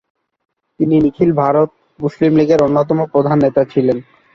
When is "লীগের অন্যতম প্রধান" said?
2.35-3.37